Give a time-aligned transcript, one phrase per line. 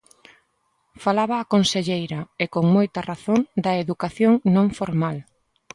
[1.03, 5.17] Falaba a conselleira –e con moita razón– da educación non formal.